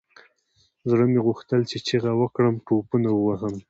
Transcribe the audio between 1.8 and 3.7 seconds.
چيغه وكړم ټوپونه ووهم.